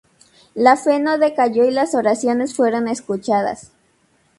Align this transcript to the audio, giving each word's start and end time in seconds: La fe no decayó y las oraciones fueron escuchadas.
La 0.55 0.77
fe 0.77 0.97
no 0.99 1.19
decayó 1.19 1.63
y 1.65 1.69
las 1.69 1.93
oraciones 1.93 2.55
fueron 2.55 2.87
escuchadas. 2.87 3.71